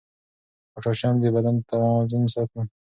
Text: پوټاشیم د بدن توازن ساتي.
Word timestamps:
پوټاشیم 0.71 1.15
د 1.21 1.25
بدن 1.35 1.55
توازن 1.69 2.23
ساتي. 2.33 2.61